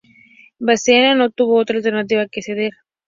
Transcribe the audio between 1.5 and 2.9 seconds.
otra alternativa que ceder.